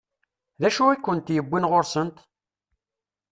D 0.61 0.63
acu 0.67 0.83
i 0.89 0.97
kent-yewwin 0.97 1.67
ɣur-sent? 1.69 2.17